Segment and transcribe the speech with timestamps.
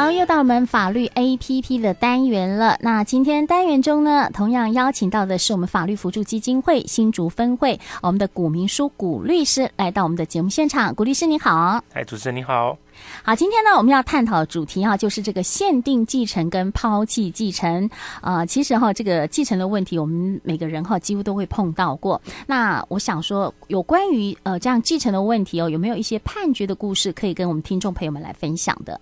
[0.00, 2.78] 好，又到我们法律 APP 的单元了。
[2.80, 10.94] 那今天单元中呢，同样邀请到的是我们法律辅助基金会新竹分会我们的古明书古律师来到我们的节目现场。
[10.94, 12.78] 古律师你好，哎，主持人你好。
[13.22, 17.90] 好，今天呢，我们要探讨的主题哈，就是这个限定继承跟抛弃继承。
[18.22, 22.18] 呃，其实哈，这个继承的问题，我们每个人哈几乎都会碰到过。
[22.46, 28.98] 那我想说，有关于呃这样继承的问题哦，有没有一些判决的故事可以跟我们听众朋友们来分享的？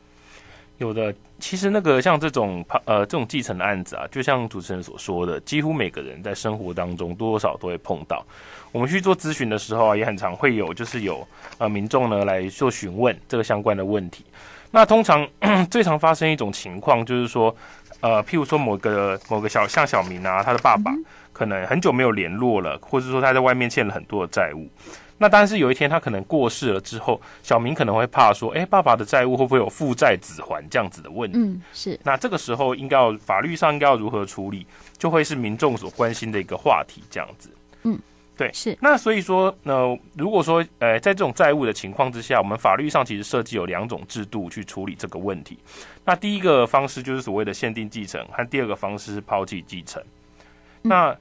[0.79, 8.25] 有的，其实那个像这种呃这种继承的案子啊，就像主持人所说的，几乎每个人在生活当中多多少少都会碰到。
[8.71, 11.27] 我们去做咨询的时候啊，也很常会有就是有
[11.59, 14.25] 呃民众呢来做询问这个相关的问题。
[14.71, 15.27] 那通常
[15.69, 17.55] 最常发生一种情况就是说，
[18.01, 20.93] 呃，譬如说某个某个小像小明啊，他的爸爸
[21.33, 24.69] 可能很久没有联络了，或者说他在外面欠了很多的债务。
[25.19, 31.39] 那但是有一天他可能过世了之后，小明可能会怕说，哎，爸爸的债务会不会有负债子还这样子的问题？
[31.39, 31.99] 嗯，是。
[32.05, 34.65] 那这个时候应该要法律上应该要如何处理，
[34.97, 37.51] 就会是民众所关心的一个话题，这样子。
[37.83, 37.99] 嗯，
[38.37, 38.79] 对，是。
[38.81, 45.59] 那所以说，呢，如果说，呃，在这种债务的情况之下，我们法律上其实设计有两种制度去处理这个问题。
[46.05, 50.01] 那第一个方式就是所谓的限定继承，和第二个方式是抛弃继承。
[50.83, 51.17] 嗯、那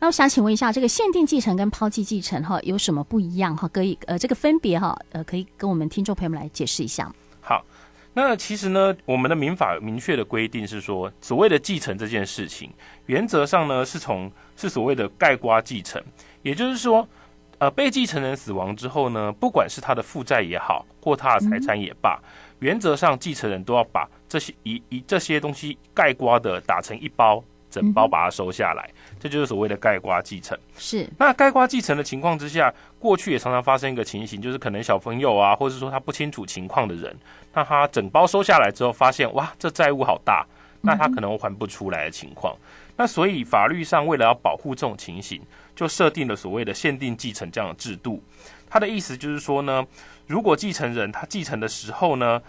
[0.00, 3.66] 那我想请问一下，这个限定继承跟抛弃继承哈有什么不一样哈？
[3.68, 7.10] 可以呃，这个分别哈呃，可以跟我们听众朋友们来解释一下。
[7.40, 7.64] 好，
[8.12, 12.70] 那其实呢，我们的民法明确的规定是说，所谓的继承这件事情，
[13.06, 16.02] 原则上呢是从是所谓的概括继承，
[16.42, 17.08] 也就是说，
[17.56, 22.20] 呃，被继承人死亡之后呢，不管是他的负债也好，或他的财产也罢，
[22.58, 27.42] 原则上继承人都要把这些一一这些东西概括的打成一包。
[27.74, 30.56] 整包把它收下来，嗯、这就是所谓的盖瓜继承。
[30.78, 37.16] 是，那盖瓜继承的情况之下，过去也常常发生一个情形，就是可能小朋友啊，或者说他不清楚情况的人，
[37.52, 40.46] 那他整包收下来之后，发现哇，这债务好大，
[40.82, 42.54] 那他可能还不出来的情况。
[42.54, 45.42] 嗯、那所以法律上为了要保护这种情形，
[45.74, 48.22] 就设定了所谓的限定继承这样的制度。
[48.70, 49.84] 他的意思就是说呢，
[50.28, 52.40] 如果继承人他继承的时候呢，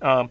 [0.00, 0.28] 呃。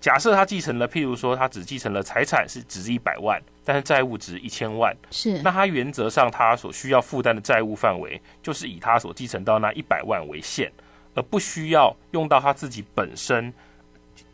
[0.00, 10.70] 假设他继承了，譬如说他只继承了财产是值一百万，但是债务值一千万，是那他原则上他所需要负担的债务范围就是以他所继承到那一百万为限，
[11.14, 13.52] 而不需要用到他自己本身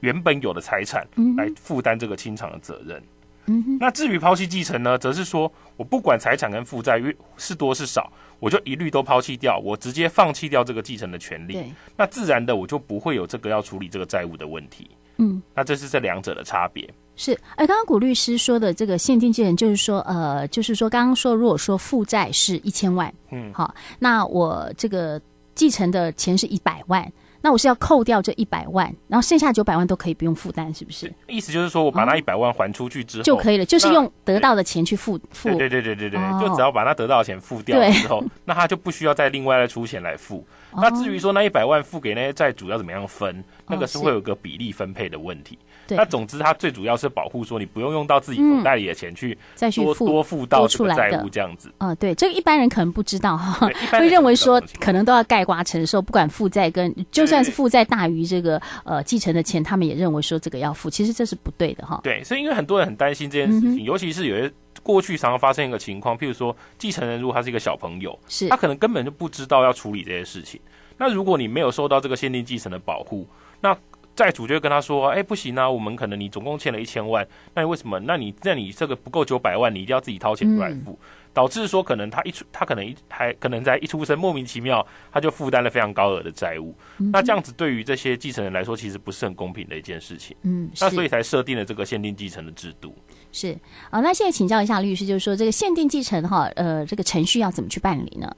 [0.00, 1.06] 原本有的财产
[1.36, 3.02] 来负担这个清偿的责任。
[3.46, 7.00] 嗯，那至于抛弃继承呢，则是说我不管财产跟负债
[7.36, 11.72] 是多是少，我就一律都抛弃掉，我直接放弃掉这个继承的权利。
[11.96, 14.90] 那自然的我就不会有这个要处理这个债务的问题。
[15.16, 16.88] 嗯，那这是这两者的差别。
[17.14, 25.20] 是，哎，刚刚古律师说的这个限定继承，就是说，呃，就是说，刚刚说，如果说负债是一千万，嗯，好，那我这个
[25.54, 27.10] 继承的钱是一百万。
[27.42, 31.12] 那我是要扣掉这一百万，然后剩下九百万都可以不用负担，是不是？
[31.26, 35.48] 意思就是说我把那一百万还出去之后、哦、就可以了，就是用得到的钱去付付。
[35.50, 40.46] 对对对对对，哦、就只要把他得到的钱付掉之后，那他就不需要再另外再出钱来付。
[40.70, 45.58] 哦、那至于说那一百万付给那些债主要怎么样分，那个是会有个比例分配的问题。
[45.84, 51.68] 对那总之，它最主要是保护说你不用用到自己口袋里的钱去再去付多付到这个债务这样子。
[51.78, 62.00] 啊、呃，对，这个一般人可能不知道哈，会认为说可能都要盖瓜承受，不管负债跟就算是负债大于这个呃继承的钱，他们也认为说这个要付，其实这是不对的哈。
[62.04, 70.60] 对，所以因为很多人很担心这件事情，嗯、尤其是有些过去常常发生一个情况，譬如说继承人如果他是一个小朋友，是他可能根本就不知道要处理这些事情。
[70.98, 73.26] 那如果你没有受到这个限定继承的保护，
[73.60, 73.76] 那
[74.22, 77.98] 债主就会跟他说：“哎，不行啊，我们可能你总共欠了一千万，那你为什么？
[77.98, 80.98] 那你那你这个不够九百万，你一定要自己掏钱出来付，嗯、
[81.34, 86.72] 导致说可能他一出，他可能一还可能在一出生莫名其妙他就负担了非常高额的债务。
[86.98, 90.36] 嗯、那这样子对于这些继承人来说，其实不是很公平的一件事情。
[90.42, 92.94] 嗯，那所以才设定了这个限定继承的制度。
[93.32, 93.58] 是
[93.90, 98.30] 啊，那现在请教一下律师，就是说这个限定继承哈，呃，这个程序要怎么去办理呢？”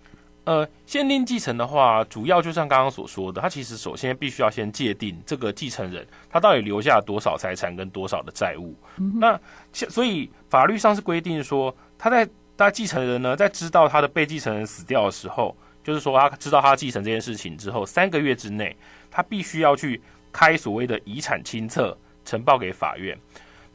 [0.44, 8.76] 呃，限定继承的话，主要就像刚刚所说的，他其实首先必须要先界定这个继承人他到底留下了多少财产跟多少的债务。
[9.18, 9.40] 那
[9.72, 18.76] 所以法律上是规定说，他在他继承人呢，在知道他的被继承人死掉的时候，就是说他知道他继承这件事情之后，三个月之内，
[19.10, 20.00] 他必须要去
[20.30, 23.18] 开所谓的遗产清册，呈报给法院。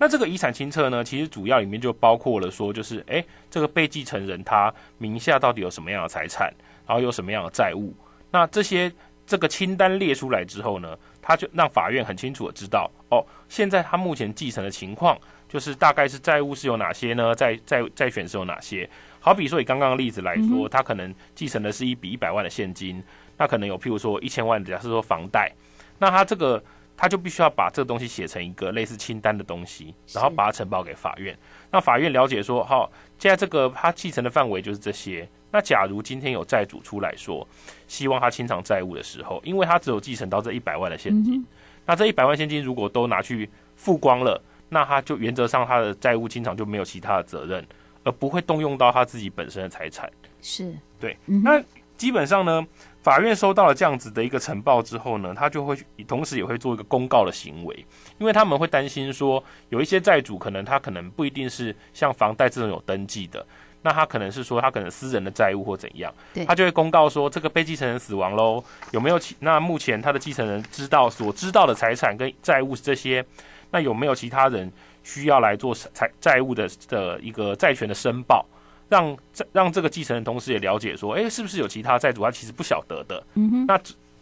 [0.01, 6.51] 那这个遗产清册呢，其实主要里面就包括了说，就是诶，这个被继承人他名下到底有什么样的财产，
[6.87, 7.93] 然后有什么样的债务。
[8.31, 8.89] 那这些
[9.27, 15.19] 这个清单列出来之后呢，他就让法院很清楚的知道，哦，现在他目前继承的情况，
[15.49, 17.35] 就是大概是债务是有哪些呢？
[17.35, 18.89] 债债债权是有哪些？
[19.19, 23.03] 好比说以刚刚的例子来说，他可能继承的是一笔一百万的现金，
[23.35, 25.51] 那可能有譬如说一千万，假设说房贷，
[25.97, 26.63] 那他这个。
[26.99, 31.33] 他就必须要把这个东西写成一个类似清单的东西，然后把它呈报给法院。
[31.71, 35.25] 那法院了解说，好，现在这个他继承的范围就是这些。
[35.49, 37.47] 那假如今天有债主出来说，
[37.87, 41.41] 希望他清偿债务的时候，因为他只有继承到这一百万的现金，
[41.85, 47.65] 那这一百万现金如果都拿去付光了，那他就原则上他的债务清偿就没有其他的责任，
[48.03, 50.11] 而不会动用到他自己本身的财产。
[50.41, 51.63] 是对，那
[51.99, 52.65] 基本上呢，
[53.03, 57.85] 法院收到了这样子的一个呈报之后呢，他就会同时也会做一个公告的行为，
[58.17, 63.45] 因为他们会担心说，有一些债主可能他可能不一定是像房贷这种有登记的。
[63.81, 66.13] 那他可能是说他可能私人的债务或怎样，
[66.45, 68.61] 他就会公告说这个被继承人死亡喽，
[68.91, 73.25] 有没有其那目前他的继承人知道所知道的财产跟债务是这些，
[73.71, 74.69] 那有没有其他人
[75.01, 78.45] 需要来做财债务的的一个债权的申报，
[78.89, 79.17] 让
[79.53, 83.79] 让这个继承人同时也了解说，哎，是不是有其他债主他其实不晓得的，嗯哼，那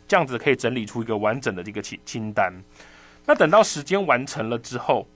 [0.08, 2.54] 这样子可以整理出一个完整的这个清清单，
[3.26, 5.08] 那等到时间完成了之后。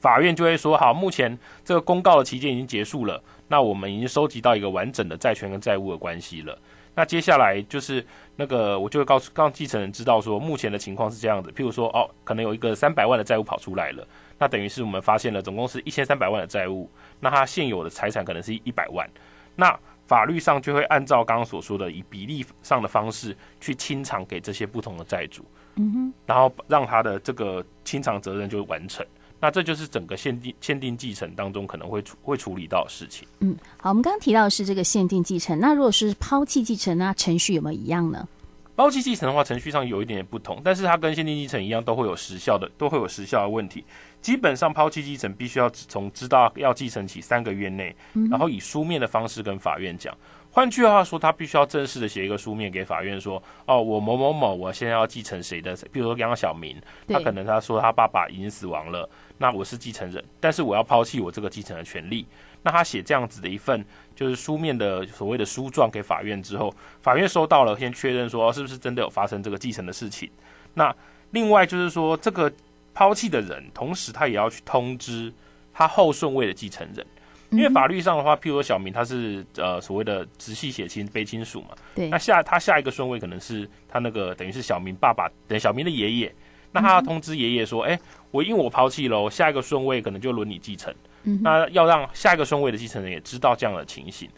[0.00, 6.58] 法院就会说：好，目前这个公告的期间已经结束了，那我们已经收集到一个完整的债权跟债务的关系了。
[6.96, 8.04] 那接下来就是
[8.34, 11.52] 那个，我就会告诉让继承人知道说，目前的情况是这样子。
[11.52, 14.04] 譬如说，哦，可能有一个三百万的债务跑出来了，
[14.42, 16.90] 那等于是我们发现了总共是一千三百万的债务，
[17.20, 19.08] 那他现有的财产可能是一百万，
[19.54, 19.78] 那
[20.08, 25.44] 法律上就会按照刚刚所说的以比例上的方式去清偿给这些不同的债主，
[25.76, 29.06] 嗯哼，然后让他的这个清偿责任就完成。
[29.38, 33.28] 那这就是整个限定限定继承当中可能会处会处理到的事情。
[33.38, 38.26] 嗯，好，我们刚刚提到的是这个限定继承，那如果是抛弃继承，那程序有没有一样呢？
[38.74, 43.84] 抛弃继承的话，程序上有一点点不同，但是它跟限定继承一样，都会有时效的，都会有时效的问题。
[44.20, 47.94] 基本上，抛弃继承必须要从知道要继承起三个月内，
[48.30, 50.16] 然后以书面的方式跟法院讲。
[50.50, 55.74] 换句话说，他必须要正式的写一个书面给法院说：“哦，我某某某，我现在要继承谁的？
[55.90, 56.76] 比如说刚刚小明，
[57.08, 59.08] 他可能他说他爸爸已经死亡了，
[59.38, 62.26] 那我是继承人，但是我要抛弃我这个继承的权利。
[62.62, 70.30] 那他写这样子的一份就是书面的所谓的书状给法院之后，法院收到了，先确认说是不是真的有发生这个继承的事情。
[70.74, 70.94] 那
[71.30, 72.52] 另外就是说，这个
[72.94, 75.32] 抛弃的人，同时他也要去通知
[75.72, 77.06] 他后顺位的继承人。”
[77.52, 86.34] 因为法律上的话，譬如说小明他是呃所谓的直系血亲卑亲属嘛，对，那下他下一个顺位可能是他那个等于是小明爸爸等小明的爷爷，
[86.72, 88.00] 那他要通知爷爷说，哎、嗯，
[88.30, 94.28] 我因为我抛弃了，下一个顺位可能就轮你继承，嗯，那要让下一个顺位的继承人也知道这样的情形。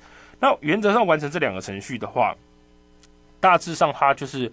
[0.41, 2.35] 那原则上完成这两个程序的话，
[3.41, 4.51] 大致上它就是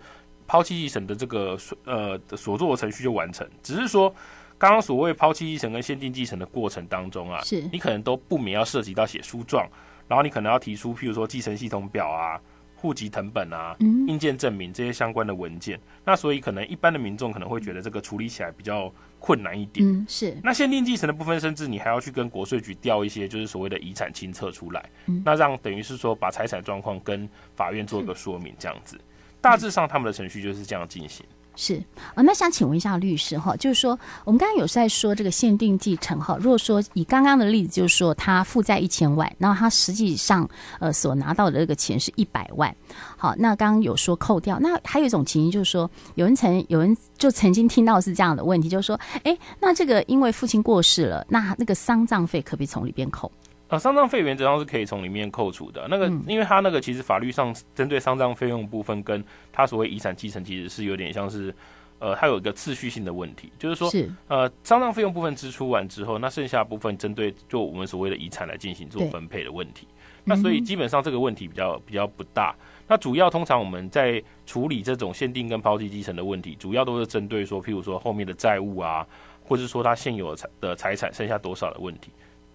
[0.48, 4.14] 抛弃继承的这个呃所做的程序就完成，只是说。
[4.58, 9.68] 刚刚所谓抛弃继承跟限定继承的过程当中啊，是你可能都不免要涉及到写书状，
[10.08, 12.40] 然后你可能要提出，譬如说继承系统表啊、
[12.82, 15.80] 户籍成本啊、嗯、印鉴证明这些相关的文件。
[16.04, 19.88] 那所以可能一般的民众可能会觉得这个处理起来比较困难一点。
[19.88, 20.36] 嗯，是。
[20.44, 29.00] 那限定继承的部分，甚至你还要去跟国税局调一些就是所谓的遗产清册出来，嗯、那让等于是说把财产状况跟法院做一个说明，这样子。
[29.40, 31.24] 大致上他们的程序就是这样进行。
[31.54, 31.84] 是
[32.16, 40.50] 啊、那想请问一下律师哈，就是说我们刚刚有在说这个限定继承哈，如果说以刚刚的例子，就是说他负债一千万，然后他实际上
[40.80, 42.74] 呃所拿到的这个钱是一百万，
[43.18, 53.32] 好，那刚刚有说扣掉，那还有一种情形就是说，有人曾有人就曾经听到是这样的问题，就是说，哎，那这个因为父亲过世了，那那个丧葬费可不可以从里边扣？
[53.72, 55.88] 啊，丧葬费原则上是可以从里面扣除的。
[55.90, 61.56] 那个，因为他那个其实法律上针对丧葬费用部分，跟他所谓遗产继承其实是有点像是，
[61.98, 69.88] 呃，它有一个次序性的问题，就是说，是呃，丧葬费用部分支出完之后，那剩下部分针对就我们所谓的遗产来进行做分配的问题。
[70.26, 72.54] 那所以基本上这个问题比较比较不大。
[72.90, 79.08] 那主要通常我们在处理这种限定跟抛弃继承的问题，主要都是针对说，譬如说后面的债务啊，
[79.46, 82.12] 或者是说他现有的财的财产剩下多少的问题。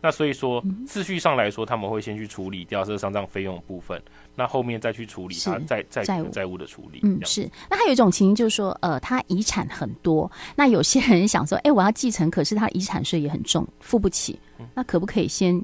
[0.07, 4.01] 那所以说，秩序上来说，他们会先去处理掉这个丧葬费用的部分，
[4.37, 7.01] 那后面再去处理他债债债债务的处理。
[7.03, 7.51] 嗯，是。
[7.69, 14.39] 那还有一种情形就是说，呃，他遗产很多，那有些人想说，哎，我要继承，可是他遗产税也很重，付不起，
[14.75, 15.61] 那可不可以先？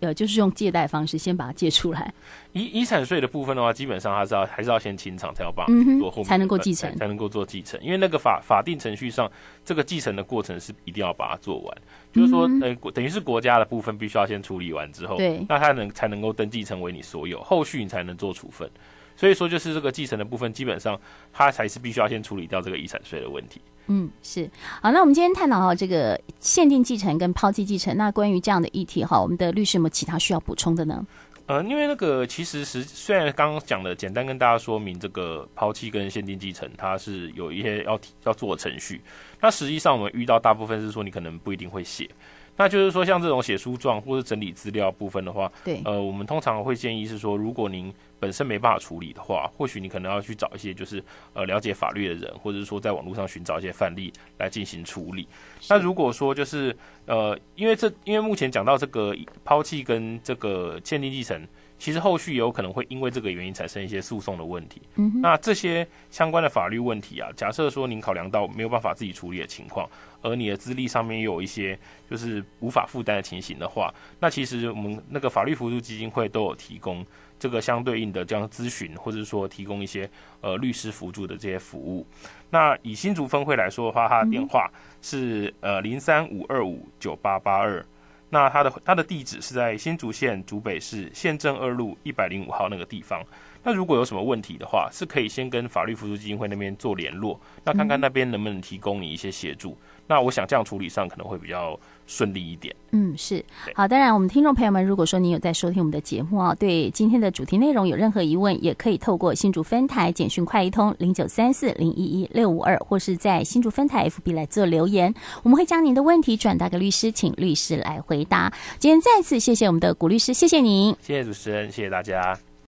[0.00, 2.12] 呃，就是用借贷方式先把它借出来。
[2.52, 5.66] 遗遗产税的部分的话，基本上还是要还是要先清偿，才要办
[5.98, 7.78] 做后面才能够继承，才能够做继承。
[7.82, 9.30] 因为那个法法定程序上，
[9.64, 11.78] 这个继承的过程是一定要把它做完。
[12.12, 18.70] 就是说，呃，等于是国家的部分必须要先处理完之后，对，那他能才能够登记成为你所有，后续你才能做处分。
[19.16, 21.00] 所以说，就是这个继承的部分，基本上
[21.32, 23.60] 他才是必须要先处理掉这个遗产税的问题。
[23.86, 24.48] 嗯，是。
[24.82, 31.06] 好，那我们今天探讨到这个限定继承跟抛弃继承，那关于这样的议题哈，我们的律师有没有其他需要补充的呢？
[31.46, 39.00] 呃，因为那个其实实虽然刚刚讲的简单跟大家说明这个抛弃跟限定继承，它是有一些要要做的程序。
[39.40, 42.10] 那实际上我们遇到大部分是说你可能不一定会写。
[42.56, 51.02] 那就是说，像这种写书状或者整理资料部分的话，对，呃，我们通常会建议是说，如果您本身没办法处理的话，或许你可能要去找一些就是
[51.34, 55.28] 呃了解法律的人，或者是说在网络上寻找一些范例来进行处理。
[55.68, 61.46] 那如果说就是呃，因为这因为目前讲到这个抛弃跟这个鉴定继承。
[61.78, 64.80] 其实后续也有可能会因为这个原因产生一些诉讼的问题。
[64.94, 69.86] 嗯，那这些相关的法律问题啊，假设说您考量到没有办法自己处理的情况，
[70.26, 71.78] 而你的资历上面也有一些
[72.10, 77.04] 就是无法负担的情形的话，那其实我们那个法律扶助基金会都有提供
[77.38, 80.08] 这个相对应的这样咨询，或者说提供一些
[80.40, 82.06] 呃律师辅助的这些服务。
[82.50, 87.84] 那以新竹分会来说的话，它的电话是呃零三五二五九八八二。
[88.28, 93.22] 那它的它的地址是在新竹县竹北市县政二路一百零五号那个地方。
[93.62, 99.76] 那如果有什么问题的话，是可以先跟法律扶助基金会那边做联络，那看看那边能不能提供你一些协助。
[100.06, 102.74] 那我想这样处理上可能会比较顺利一点。
[102.92, 103.44] 嗯，是
[103.74, 103.86] 好。
[103.86, 118.52] 当然，我们听众朋友们，如果说您有在收听我们的节目啊，对今天的主题内容有任何疑问，也可以透过新竹分台简讯快一通零九三四零一一六五二，或是在新竹分台 FB 来做留言，我们会将您的问题转达给律师，请律师来回答。
[118.78, 122.38] 今天再次谢谢我们的古律师，谢谢您，谢谢主持人，谢谢大家。